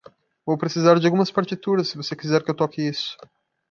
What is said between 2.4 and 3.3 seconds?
que eu toque isso.